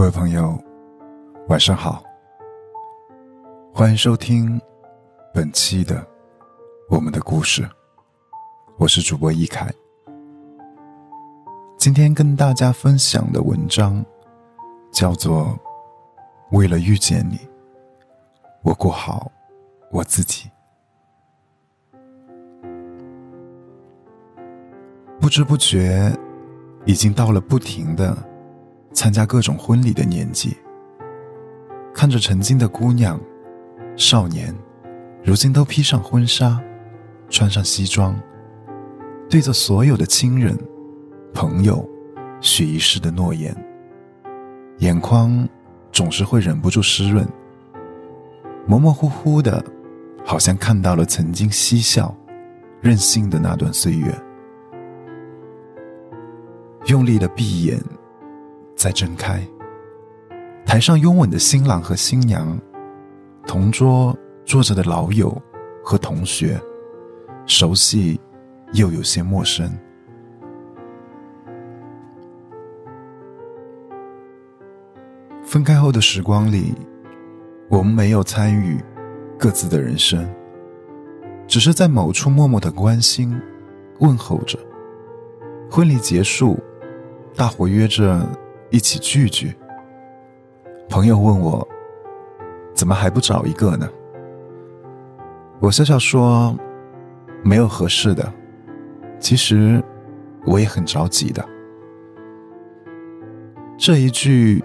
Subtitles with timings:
[0.00, 0.58] 各位朋友，
[1.48, 2.02] 晚上好，
[3.70, 4.58] 欢迎收听
[5.34, 6.02] 本期的
[6.88, 7.68] 我们的故事。
[8.78, 9.70] 我是主播易凯，
[11.76, 14.02] 今天跟大家分享的文章
[14.90, 15.48] 叫做
[16.56, 17.38] 《为了遇见你，
[18.62, 19.30] 我过好
[19.90, 20.48] 我自己》。
[25.20, 26.10] 不知不觉，
[26.86, 28.16] 已经到了不停的
[28.92, 30.56] 参加各种婚礼的年纪。
[31.92, 33.20] 看着曾经的姑娘、
[33.96, 34.54] 少年，
[35.22, 36.60] 如今都披上婚纱，
[37.28, 38.18] 穿上西装。
[39.28, 40.58] 对着所有的亲人、
[41.32, 41.88] 朋友
[42.40, 43.54] 许一世的诺言，
[44.78, 45.48] 眼眶
[45.92, 47.24] 总是会忍不住湿润，
[48.66, 49.64] 模模糊糊的，
[50.24, 52.12] 好像看到了曾经嬉笑、
[52.80, 54.12] 任性的那段岁月。
[56.86, 57.78] 用力的闭眼，
[58.80, 59.46] 再睁开，
[60.64, 62.58] 台上拥吻的新郎和新娘，
[63.46, 65.30] 同桌坐着的老友
[65.84, 66.58] 和同学，
[67.44, 68.18] 熟悉。
[68.72, 69.68] 又有些陌生。
[75.42, 76.72] 分开后的时光里，
[77.68, 78.80] 我们没有参与
[79.36, 80.24] 各自的人生，
[81.48, 83.36] 只是在某处默默的关心、
[83.98, 84.56] 问候着。
[85.68, 86.56] 婚礼结束，
[87.34, 88.24] 大伙约着
[88.70, 89.54] 一起聚聚。
[90.88, 91.66] 朋友问我
[92.72, 93.88] ：“怎么还不找一个呢？”
[95.60, 96.56] 我笑笑说
[97.42, 98.32] ：“没有合适的。”
[99.18, 99.82] 其实，
[100.46, 101.44] 我也很着急的。
[103.76, 104.62] 这一句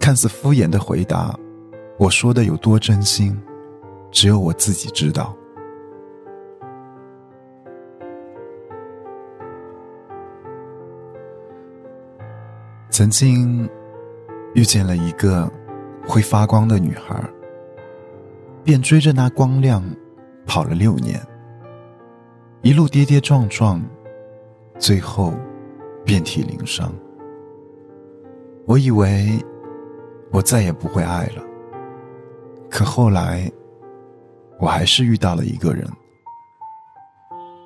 [0.00, 1.38] 看似敷衍的回答，
[1.96, 3.40] 我说的有多真心，
[4.10, 5.34] 只有我自己知道。
[12.90, 13.68] 曾经
[14.54, 15.50] 遇见了一个
[16.06, 17.22] 会发光的女孩，
[18.64, 19.82] 便追着那光亮
[20.46, 21.20] 跑了六年。
[22.62, 23.80] 一路跌跌撞撞，
[24.78, 25.32] 最后
[26.04, 26.92] 遍体鳞伤。
[28.66, 29.38] 我以为
[30.32, 31.42] 我再也不会爱了，
[32.68, 33.50] 可后来
[34.58, 35.88] 我还是遇到了一个人，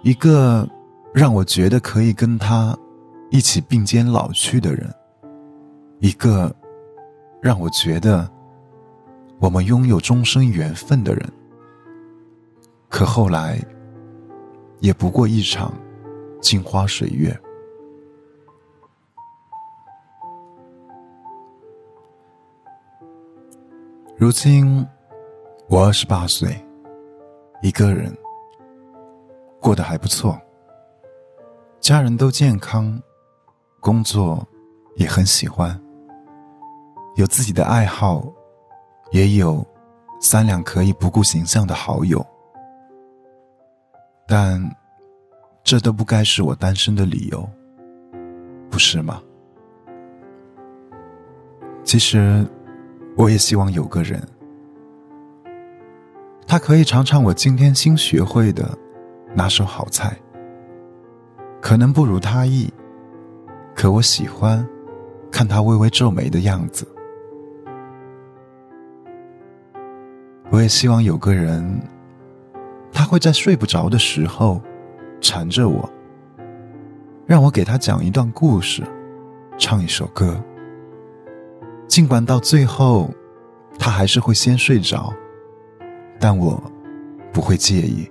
[0.02, 0.68] 一个
[1.14, 2.76] 让我觉得可以跟他
[3.30, 4.94] 一起并肩老去的人，
[6.02, 6.54] 一个
[7.40, 8.30] 让我觉得
[9.38, 11.32] 我们拥有终生缘分的人。
[12.88, 13.58] 可后来。
[14.82, 15.72] 也不过一场
[16.40, 17.32] 镜花水月。
[24.16, 24.84] 如今
[25.68, 26.60] 我二十八岁，
[27.62, 28.12] 一个人
[29.60, 30.36] 过得还不错，
[31.78, 33.00] 家人都健康，
[33.78, 34.44] 工作
[34.96, 35.80] 也很喜欢，
[37.14, 38.24] 有自己的爱好，
[39.10, 39.64] 也有
[40.20, 42.24] 三两可以不顾形象的好友。
[44.26, 44.60] 但，
[45.62, 47.48] 这都不该是我单身的理由，
[48.70, 49.22] 不是吗？
[51.84, 52.46] 其实，
[53.16, 54.26] 我也希望有个人，
[56.46, 58.76] 他可以尝尝我今天新学会的
[59.34, 60.16] 拿手好菜。
[61.60, 62.72] 可能不如他意，
[63.74, 64.66] 可我喜欢
[65.30, 66.88] 看他微微皱眉的样子。
[70.52, 71.80] 我也希望有个人。
[72.92, 74.60] 他会在睡不着的时候
[75.18, 75.90] 缠着我，
[77.26, 78.82] 让我给他讲一段故事，
[79.58, 80.38] 唱一首歌。
[81.88, 83.10] 尽管到最后，
[83.78, 85.10] 他还是会先睡着，
[86.20, 86.62] 但我
[87.32, 88.08] 不会介意。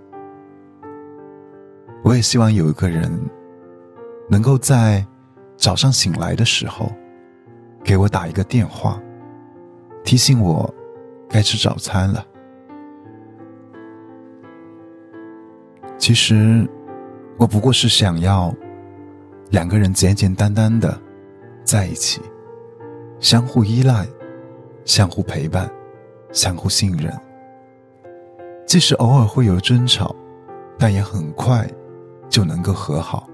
[2.04, 3.12] 我也希望有一个人，
[4.28, 5.06] 能够在
[5.56, 6.92] 早上醒来的时候，
[7.84, 9.00] 给我打一个电话，
[10.04, 10.74] 提醒我
[11.30, 12.26] 该吃早餐了。
[16.02, 16.68] 其实，
[17.38, 18.52] 我不过是想要
[19.52, 21.00] 两个人简简单单的
[21.64, 22.20] 在一起，
[23.20, 24.08] 相互依赖，
[24.84, 25.72] 相互陪伴，
[26.32, 27.14] 相互信任。
[28.66, 30.16] 即使偶尔会有争吵，
[30.76, 31.70] 但也很快
[32.30, 33.30] 就能够和好。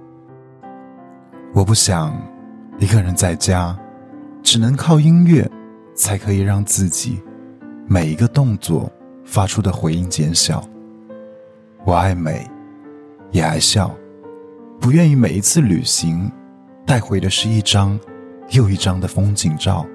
[1.54, 2.22] 我不想
[2.80, 3.80] 一个人在家，
[4.44, 5.50] 只能靠音乐
[5.96, 7.24] 才可以让自己
[7.88, 8.92] 每一个动作
[9.24, 10.62] 发出的回音减小。
[11.86, 12.46] 我爱美。
[13.32, 13.94] 也爱笑，
[14.80, 16.32] 不愿意每一次旅行
[16.86, 18.00] 带回的是一张
[18.52, 19.86] 又一张的风景照，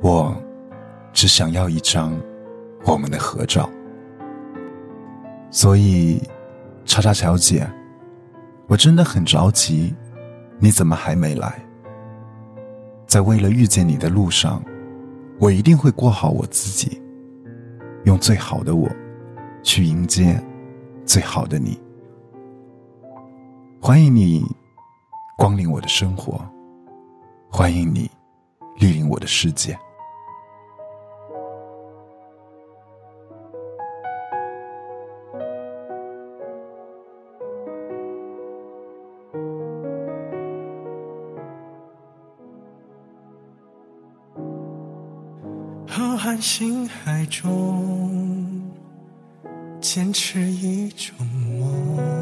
[0.00, 0.36] 我
[1.12, 2.12] 只想要一张
[2.84, 3.68] 我们的合照。
[5.50, 6.20] 所以，
[6.84, 7.66] 叉叉小姐，
[8.66, 9.94] 我真的很着急，
[10.58, 11.62] 你怎么还没来？
[13.06, 14.62] 在为了遇见你的路上，
[15.38, 17.00] 我一定会过好我自己，
[18.04, 18.90] 用最好的我
[19.62, 20.42] 去迎接
[21.04, 21.78] 最好的你。
[23.84, 24.46] 欢迎你
[25.36, 26.40] 光临我的生活，
[27.50, 28.08] 欢迎你
[28.78, 29.76] 莅临我的世界。
[45.88, 48.62] 浩瀚星海中，
[49.80, 52.21] 坚持一种梦。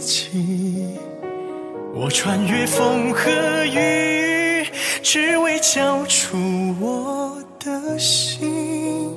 [0.00, 0.98] 己，
[1.94, 3.30] 我穿越风和
[3.66, 4.66] 雨，
[5.02, 6.36] 只为交出
[6.80, 9.14] 我的心。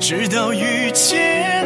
[0.00, 1.65] 直到遇见